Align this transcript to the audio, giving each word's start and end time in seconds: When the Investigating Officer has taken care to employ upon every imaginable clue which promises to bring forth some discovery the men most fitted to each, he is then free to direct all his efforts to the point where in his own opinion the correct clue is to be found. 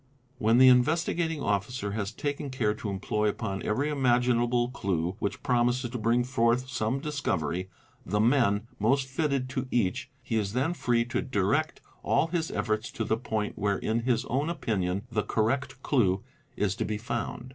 When 0.39 0.57
the 0.57 0.67
Investigating 0.67 1.43
Officer 1.43 1.91
has 1.91 2.11
taken 2.11 2.49
care 2.49 2.73
to 2.73 2.89
employ 2.89 3.27
upon 3.29 3.61
every 3.61 3.87
imaginable 3.91 4.69
clue 4.69 5.15
which 5.19 5.43
promises 5.43 5.87
to 5.91 5.97
bring 5.99 6.23
forth 6.23 6.67
some 6.67 6.99
discovery 6.99 7.69
the 8.03 8.19
men 8.19 8.65
most 8.79 9.07
fitted 9.07 9.47
to 9.49 9.67
each, 9.69 10.09
he 10.23 10.37
is 10.37 10.53
then 10.53 10.73
free 10.73 11.05
to 11.05 11.21
direct 11.21 11.81
all 12.01 12.25
his 12.29 12.49
efforts 12.49 12.89
to 12.93 13.03
the 13.03 13.15
point 13.15 13.59
where 13.59 13.77
in 13.77 13.99
his 13.99 14.25
own 14.25 14.49
opinion 14.49 15.03
the 15.11 15.21
correct 15.21 15.83
clue 15.83 16.23
is 16.57 16.73
to 16.77 16.83
be 16.85 16.97
found. 16.97 17.49